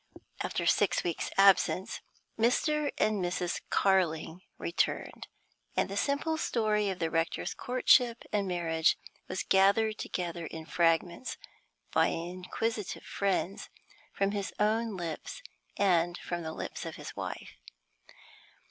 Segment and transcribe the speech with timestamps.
[0.41, 2.01] After six weeks' absence
[2.35, 2.91] Mr.
[2.97, 3.61] and Mrs.
[3.69, 5.27] Carling returned,
[5.77, 11.37] and the simple story of the rector's courtship and marriage was gathered together in fragments,
[11.93, 13.69] by inquisitive friends,
[14.11, 15.43] from his own lips
[15.77, 17.53] and from the lips of his wife.